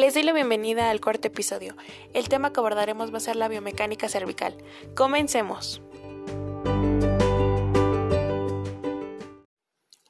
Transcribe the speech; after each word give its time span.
Les 0.00 0.14
doy 0.14 0.22
la 0.22 0.32
bienvenida 0.32 0.88
al 0.88 0.98
cuarto 0.98 1.28
episodio. 1.28 1.76
El 2.14 2.30
tema 2.30 2.54
que 2.54 2.60
abordaremos 2.60 3.12
va 3.12 3.18
a 3.18 3.20
ser 3.20 3.36
la 3.36 3.48
biomecánica 3.48 4.08
cervical. 4.08 4.56
Comencemos. 4.96 5.82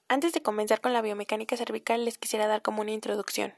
Antes 0.06 0.32
de 0.32 0.42
comenzar 0.42 0.80
con 0.80 0.92
la 0.92 1.03
biomecánica 1.03 1.56
cervical, 1.56 2.04
les 2.04 2.19
quisiera 2.19 2.47
dar 2.47 2.62
como 2.62 2.83
una 2.83 2.92
introducción. 2.92 3.53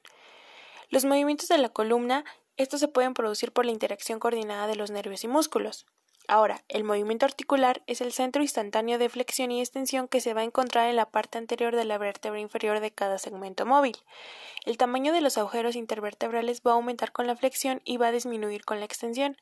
Los 0.89 1.05
movimientos 1.05 1.49
de 1.49 1.59
la 1.59 1.69
columna, 1.69 2.25
estos 2.57 2.81
se 2.81 2.89
pueden 2.89 3.13
producir 3.13 3.53
por 3.53 3.67
la 3.67 3.73
interacción 3.73 4.19
coordinada 4.19 4.67
de 4.67 4.77
los 4.77 4.91
nervios 4.91 5.25
y 5.25 5.29
músculos. 5.29 5.85
Ahora, 6.29 6.63
el 6.69 6.85
movimiento 6.85 7.27
articular 7.27 7.83
es 7.87 8.01
el 8.01 8.13
centro 8.13 8.43
instantáneo 8.43 8.99
de 8.99 9.09
flexión 9.09 9.51
y 9.51 9.61
extensión 9.61 10.07
que 10.07 10.21
se 10.21 10.35
va 10.35 10.43
a 10.43 10.45
encontrar 10.45 10.89
en 10.89 10.97
la 10.97 11.11
parte 11.11 11.39
anterior 11.39 11.75
de 11.75 11.85
la 11.85 11.99
vértebra 11.99 12.39
inferior 12.39 12.81
de 12.81 12.93
cada 12.93 13.19
segmento 13.19 13.67
móvil. 13.67 13.97
El 14.65 14.79
tamaño 14.79 15.13
de 15.13 15.21
los 15.21 15.37
agujeros 15.37 15.75
intervertebrales 15.75 16.63
va 16.67 16.73
a 16.73 16.75
aumentar 16.75 17.11
con 17.11 17.27
la 17.27 17.35
flexión 17.35 17.83
y 17.85 17.97
va 17.97 18.09
a 18.09 18.13
disminuir 18.13 18.65
con 18.65 18.79
la 18.79 18.87
extensión, 18.87 19.37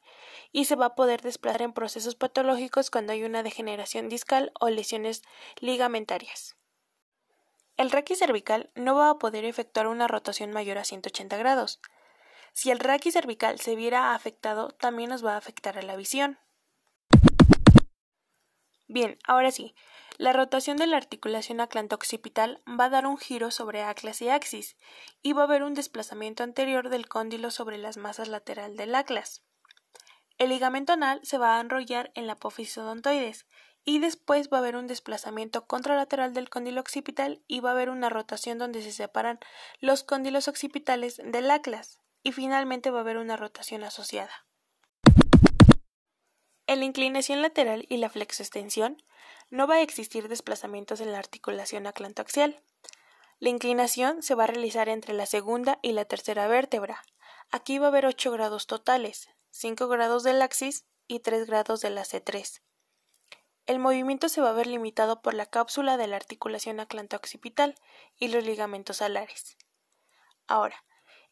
y 0.52 0.64
se 0.64 0.74
va 0.74 0.86
a 0.86 0.94
poder 0.94 1.20
desplazar 1.20 1.62
en 1.62 1.74
procesos 1.74 2.14
patológicos 2.14 2.90
cuando 2.90 3.12
hay 3.12 3.24
una 3.24 3.42
degeneración 3.42 4.08
discal 4.08 4.52
o 4.58 4.70
lesiones 4.70 5.22
ligamentarias. 5.60 6.56
El 7.76 7.90
raquis 7.90 8.18
cervical 8.18 8.70
no 8.74 8.94
va 8.94 9.10
a 9.10 9.18
poder 9.18 9.44
efectuar 9.44 9.86
una 9.86 10.08
rotación 10.08 10.50
mayor 10.52 10.78
a 10.78 10.84
180 10.84 11.36
grados. 11.36 11.80
Si 12.52 12.70
el 12.70 12.78
raquis 12.78 13.14
cervical 13.14 13.60
se 13.60 13.76
viera 13.76 14.14
afectado, 14.14 14.70
también 14.70 15.10
nos 15.10 15.24
va 15.24 15.34
a 15.34 15.38
afectar 15.38 15.78
a 15.78 15.82
la 15.82 15.96
visión. 15.96 16.38
Bien, 18.92 19.20
ahora 19.22 19.52
sí, 19.52 19.76
la 20.18 20.32
rotación 20.32 20.76
de 20.76 20.88
la 20.88 20.96
articulación 20.96 21.60
aclanto-occipital 21.60 22.60
va 22.68 22.86
a 22.86 22.90
dar 22.90 23.06
un 23.06 23.18
giro 23.18 23.52
sobre 23.52 23.84
atlas 23.84 24.20
y 24.20 24.28
axis, 24.28 24.76
y 25.22 25.32
va 25.32 25.42
a 25.42 25.44
haber 25.44 25.62
un 25.62 25.74
desplazamiento 25.74 26.42
anterior 26.42 26.88
del 26.88 27.06
cóndilo 27.06 27.52
sobre 27.52 27.78
las 27.78 27.98
masas 27.98 28.26
lateral 28.26 28.76
del 28.76 28.96
atlas. 28.96 29.44
El 30.38 30.48
ligamento 30.48 30.92
anal 30.92 31.20
se 31.22 31.38
va 31.38 31.56
a 31.56 31.60
enrollar 31.60 32.10
en 32.16 32.26
la 32.26 32.32
apófisis 32.32 32.78
odontoides, 32.78 33.46
y 33.84 34.00
después 34.00 34.48
va 34.52 34.56
a 34.56 34.60
haber 34.60 34.74
un 34.74 34.88
desplazamiento 34.88 35.68
contralateral 35.68 36.34
del 36.34 36.50
cóndilo 36.50 36.80
occipital 36.80 37.44
y 37.46 37.60
va 37.60 37.68
a 37.68 37.74
haber 37.74 37.90
una 37.90 38.08
rotación 38.08 38.58
donde 38.58 38.82
se 38.82 38.90
separan 38.90 39.38
los 39.78 40.02
cóndilos 40.02 40.48
occipitales 40.48 41.20
del 41.24 41.48
atlas, 41.52 42.00
y 42.24 42.32
finalmente 42.32 42.90
va 42.90 42.98
a 42.98 43.02
haber 43.02 43.18
una 43.18 43.36
rotación 43.36 43.84
asociada. 43.84 44.49
En 46.70 46.78
la 46.78 46.84
inclinación 46.84 47.42
lateral 47.42 47.84
y 47.88 47.96
la 47.96 48.08
flexoextensión 48.08 49.02
no 49.50 49.66
va 49.66 49.74
a 49.74 49.80
existir 49.80 50.28
desplazamientos 50.28 51.00
en 51.00 51.10
la 51.10 51.18
articulación 51.18 51.88
aclantoaxial. 51.88 52.62
La 53.40 53.48
inclinación 53.48 54.22
se 54.22 54.36
va 54.36 54.44
a 54.44 54.46
realizar 54.46 54.88
entre 54.88 55.12
la 55.12 55.26
segunda 55.26 55.80
y 55.82 55.90
la 55.90 56.04
tercera 56.04 56.46
vértebra. 56.46 57.02
Aquí 57.50 57.80
va 57.80 57.86
a 57.86 57.88
haber 57.88 58.06
8 58.06 58.30
grados 58.30 58.68
totales, 58.68 59.30
5 59.50 59.88
grados 59.88 60.22
del 60.22 60.40
axis 60.40 60.84
y 61.08 61.18
3 61.18 61.48
grados 61.48 61.80
de 61.80 61.90
la 61.90 62.02
C3. 62.02 62.60
El 63.66 63.80
movimiento 63.80 64.28
se 64.28 64.40
va 64.40 64.50
a 64.50 64.52
ver 64.52 64.68
limitado 64.68 65.22
por 65.22 65.34
la 65.34 65.46
cápsula 65.46 65.96
de 65.96 66.06
la 66.06 66.14
articulación 66.14 66.78
aclanto-occipital 66.78 67.74
y 68.16 68.28
los 68.28 68.44
ligamentos 68.44 69.02
alares. 69.02 69.56
Ahora, 70.46 70.84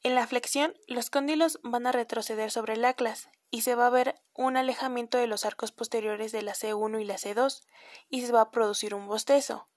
en 0.02 0.16
la 0.16 0.26
flexión, 0.26 0.74
los 0.88 1.10
cóndilos 1.10 1.60
van 1.62 1.86
a 1.86 1.92
retroceder 1.92 2.50
sobre 2.50 2.72
el 2.72 2.84
atlas 2.84 3.28
y 3.50 3.62
se 3.62 3.74
va 3.74 3.86
a 3.86 3.90
ver 3.90 4.20
un 4.34 4.56
alejamiento 4.56 5.18
de 5.18 5.26
los 5.26 5.44
arcos 5.44 5.72
posteriores 5.72 6.32
de 6.32 6.42
la 6.42 6.54
C1 6.54 7.00
y 7.00 7.04
la 7.04 7.16
C2 7.16 7.62
y 8.08 8.24
se 8.24 8.32
va 8.32 8.42
a 8.42 8.50
producir 8.50 8.94
un 8.94 9.06
bostezo. 9.06 9.68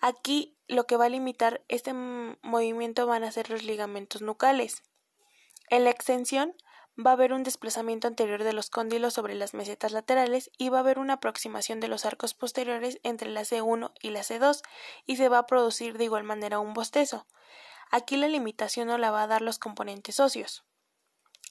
Aquí 0.00 0.56
lo 0.68 0.86
que 0.86 0.96
va 0.96 1.06
a 1.06 1.10
limitar 1.10 1.64
este 1.68 1.92
movimiento 1.92 3.06
van 3.06 3.24
a 3.24 3.32
ser 3.32 3.50
los 3.50 3.64
ligamentos 3.64 4.22
nucales. 4.22 4.82
En 5.70 5.84
la 5.84 5.90
extensión 5.90 6.54
va 7.04 7.10
a 7.10 7.14
haber 7.14 7.32
un 7.32 7.42
desplazamiento 7.42 8.08
anterior 8.08 8.42
de 8.44 8.52
los 8.52 8.70
cóndilos 8.70 9.14
sobre 9.14 9.34
las 9.34 9.54
mesetas 9.54 9.92
laterales 9.92 10.50
y 10.58 10.68
va 10.68 10.78
a 10.78 10.80
haber 10.80 10.98
una 10.98 11.14
aproximación 11.14 11.80
de 11.80 11.88
los 11.88 12.04
arcos 12.04 12.34
posteriores 12.34 12.98
entre 13.02 13.30
la 13.30 13.42
C1 13.42 13.92
y 14.02 14.10
la 14.10 14.20
C2 14.20 14.62
y 15.06 15.16
se 15.16 15.28
va 15.28 15.38
a 15.38 15.46
producir 15.46 15.96
de 15.96 16.04
igual 16.04 16.24
manera 16.24 16.60
un 16.60 16.74
bostezo. 16.74 17.26
Aquí 17.90 18.16
la 18.16 18.28
limitación 18.28 18.88
no 18.88 18.98
la 18.98 19.10
va 19.10 19.22
a 19.22 19.26
dar 19.26 19.42
los 19.42 19.58
componentes 19.58 20.20
óseos. 20.20 20.67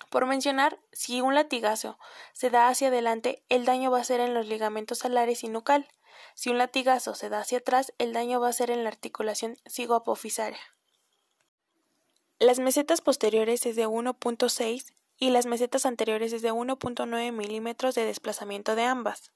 Por 0.10 0.26
mencionar, 0.26 0.80
si 0.92 1.22
un 1.22 1.36
latigazo 1.36 2.00
se 2.34 2.50
da 2.50 2.70
hacia 2.70 2.88
adelante, 2.88 3.44
el 3.50 3.66
daño 3.66 3.92
va 3.92 4.00
a 4.00 4.06
ser 4.06 4.20
en 4.20 4.34
los 4.34 4.48
ligamentos 4.48 5.04
alares 5.04 5.44
y 5.44 5.50
nucal. 5.50 5.88
Si 6.34 6.50
un 6.50 6.58
latigazo 6.58 7.14
se 7.16 7.30
da 7.30 7.40
hacia 7.40 7.60
atrás, 7.60 7.94
el 7.98 8.14
daño 8.14 8.40
va 8.40 8.50
a 8.50 8.54
ser 8.54 8.72
en 8.72 8.84
la 8.84 8.90
articulación 8.90 9.58
cigoapofisaria. 9.68 10.60
Las 12.40 12.60
mesetas 12.60 13.02
posteriores 13.02 13.66
es 13.66 13.76
de 13.76 13.88
1.6 13.88 14.94
y 15.18 15.32
las 15.32 15.46
mesetas 15.46 15.86
anteriores 15.86 16.32
es 16.34 16.42
de 16.42 16.54
1.9 16.54 17.32
milímetros 17.32 17.96
de 17.96 18.06
desplazamiento 18.06 18.76
de 18.76 18.84
ambas. 18.84 19.32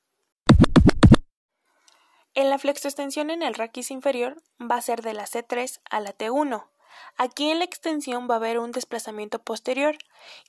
En 2.34 2.50
la 2.50 2.58
flexoextensión 2.60 3.30
en 3.30 3.42
el 3.42 3.56
raquis 3.56 3.92
inferior 3.92 4.42
va 4.60 4.76
a 4.76 4.82
ser 4.82 5.02
de 5.02 5.14
la 5.14 5.26
C3 5.26 5.82
a 5.90 6.00
la 6.00 6.16
T1, 6.16 6.68
Aquí 7.18 7.50
en 7.50 7.60
la 7.60 7.66
extensión 7.66 8.28
va 8.30 8.36
a 8.36 8.38
haber 8.38 8.60
un 8.60 8.72
desplazamiento 8.72 9.42
posterior 9.42 9.98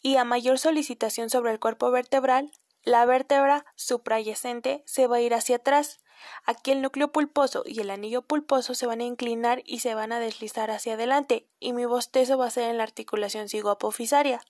y 0.00 0.16
a 0.16 0.25
mayor 0.25 0.58
solicitación 0.58 1.30
sobre 1.30 1.53
el 1.53 1.60
cuerpo 1.60 1.91
vertebral, 1.91 2.50
la 2.84 3.04
vértebra 3.04 3.64
suprayacente 3.76 4.82
se 4.86 5.06
va 5.06 5.16
a 5.16 5.20
ir 5.20 5.34
hacia 5.34 5.56
atrás. 5.56 6.00
Aquí 6.44 6.72
el 6.72 6.82
núcleo 6.82 7.12
pulposo 7.12 7.62
y 7.64 7.80
el 7.80 7.91
anillo 7.91 8.22
pulposo 8.22 8.75
se 8.75 8.86
van 8.86 9.00
a 9.00 9.04
inclinar 9.04 9.62
y 9.64 9.80
se 9.80 9.94
van 9.94 10.12
a 10.12 10.20
deslizar 10.20 10.70
hacia 10.70 10.94
adelante 10.94 11.48
y 11.58 11.72
mi 11.72 11.84
bostezo 11.84 12.38
va 12.38 12.47
a 12.47 12.50
ser 12.50 12.70
en 12.70 12.78
la 12.78 12.84
articulación 12.84 13.48
cigoapofisaria. 13.48 14.41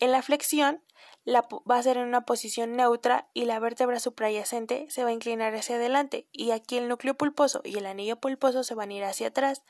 En 0.00 0.12
la 0.12 0.22
flexión, 0.22 0.82
la 1.24 1.46
va 1.70 1.78
a 1.78 1.82
ser 1.82 1.96
en 1.96 2.06
una 2.06 2.26
posición 2.26 2.76
neutra 2.76 3.28
y 3.32 3.46
la 3.46 3.58
vértebra 3.58 3.98
suprayacente 3.98 4.86
se 4.90 5.04
va 5.04 5.10
a 5.10 5.12
inclinar 5.12 5.54
hacia 5.54 5.76
adelante 5.76 6.28
y 6.32 6.50
aquí 6.50 6.76
el 6.76 6.88
núcleo 6.88 7.14
pulposo 7.14 7.62
y 7.64 7.78
el 7.78 7.86
anillo 7.86 8.16
pulposo 8.16 8.62
se 8.62 8.74
van 8.74 8.90
a 8.90 8.94
ir 8.94 9.04
hacia 9.04 9.28
atrás. 9.28 9.62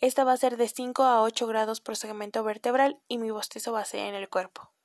Esta 0.00 0.24
va 0.24 0.32
a 0.32 0.36
ser 0.36 0.56
de 0.56 0.68
5 0.68 1.04
a 1.04 1.22
8 1.22 1.46
grados 1.46 1.80
por 1.80 1.96
segmento 1.96 2.42
vertebral 2.42 3.00
y 3.06 3.18
mi 3.18 3.30
bostezo 3.30 3.72
va 3.72 3.80
a 3.80 3.84
ser 3.84 4.00
en 4.00 4.14
el 4.14 4.28
cuerpo. 4.28 4.75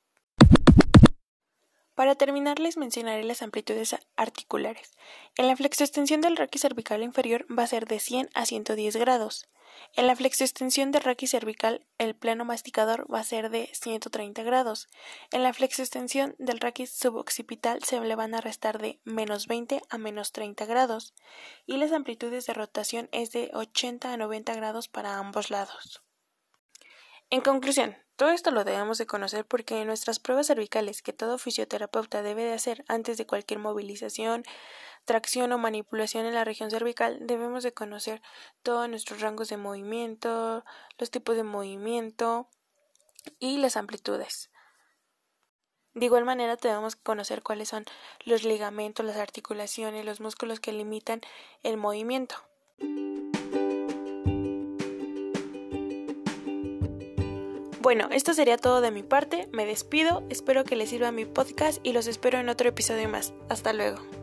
Para 2.02 2.16
terminar, 2.16 2.58
les 2.58 2.76
mencionaré 2.76 3.22
las 3.22 3.42
amplitudes 3.42 3.94
articulares. 4.16 4.90
En 5.36 5.46
la 5.46 5.54
flexoextensión 5.54 6.20
del 6.20 6.36
raquis 6.36 6.62
cervical 6.62 7.00
inferior 7.00 7.46
va 7.56 7.62
a 7.62 7.68
ser 7.68 7.86
de 7.86 8.00
100 8.00 8.28
a 8.34 8.44
110 8.44 8.96
grados. 8.96 9.48
En 9.94 10.08
la 10.08 10.16
flexoextensión 10.16 10.90
del 10.90 11.04
raquis 11.04 11.30
cervical, 11.30 11.86
el 11.98 12.16
plano 12.16 12.44
masticador 12.44 13.06
va 13.08 13.20
a 13.20 13.24
ser 13.24 13.50
de 13.50 13.70
130 13.72 14.42
grados. 14.42 14.88
En 15.30 15.44
la 15.44 15.52
flexoextensión 15.52 16.34
del 16.40 16.58
raquis 16.58 16.90
suboccipital 16.90 17.84
se 17.84 18.00
le 18.00 18.16
van 18.16 18.34
a 18.34 18.40
restar 18.40 18.80
de 18.80 18.98
menos 19.04 19.46
20 19.46 19.80
a 19.88 19.96
menos 19.96 20.32
30 20.32 20.66
grados. 20.66 21.14
Y 21.66 21.76
las 21.76 21.92
amplitudes 21.92 22.46
de 22.46 22.54
rotación 22.54 23.10
es 23.12 23.30
de 23.30 23.52
80 23.54 24.12
a 24.12 24.16
90 24.16 24.52
grados 24.54 24.88
para 24.88 25.18
ambos 25.18 25.50
lados. 25.50 26.01
En 27.32 27.40
conclusión, 27.40 27.96
todo 28.16 28.28
esto 28.28 28.50
lo 28.50 28.62
debemos 28.62 28.98
de 28.98 29.06
conocer 29.06 29.46
porque 29.46 29.80
en 29.80 29.86
nuestras 29.86 30.18
pruebas 30.20 30.48
cervicales 30.48 31.00
que 31.00 31.14
todo 31.14 31.38
fisioterapeuta 31.38 32.20
debe 32.20 32.44
de 32.44 32.52
hacer 32.52 32.84
antes 32.88 33.16
de 33.16 33.26
cualquier 33.26 33.58
movilización, 33.58 34.42
tracción 35.06 35.50
o 35.52 35.56
manipulación 35.56 36.26
en 36.26 36.34
la 36.34 36.44
región 36.44 36.70
cervical, 36.70 37.16
debemos 37.22 37.62
de 37.62 37.72
conocer 37.72 38.20
todos 38.62 38.86
nuestros 38.90 39.22
rangos 39.22 39.48
de 39.48 39.56
movimiento, 39.56 40.62
los 40.98 41.10
tipos 41.10 41.34
de 41.34 41.42
movimiento 41.42 42.50
y 43.38 43.56
las 43.56 43.78
amplitudes. 43.78 44.50
De 45.94 46.04
igual 46.04 46.26
manera 46.26 46.56
debemos 46.56 46.96
conocer 46.96 47.42
cuáles 47.42 47.70
son 47.70 47.86
los 48.26 48.44
ligamentos, 48.44 49.06
las 49.06 49.16
articulaciones, 49.16 50.04
los 50.04 50.20
músculos 50.20 50.60
que 50.60 50.72
limitan 50.72 51.22
el 51.62 51.78
movimiento. 51.78 52.51
Bueno, 57.82 58.06
esto 58.12 58.32
sería 58.32 58.58
todo 58.58 58.80
de 58.80 58.92
mi 58.92 59.02
parte, 59.02 59.48
me 59.50 59.66
despido, 59.66 60.22
espero 60.30 60.62
que 60.62 60.76
les 60.76 60.90
sirva 60.90 61.10
mi 61.10 61.24
podcast 61.24 61.80
y 61.82 61.92
los 61.92 62.06
espero 62.06 62.38
en 62.38 62.48
otro 62.48 62.68
episodio 62.68 63.08
más. 63.08 63.34
Hasta 63.48 63.72
luego. 63.72 64.21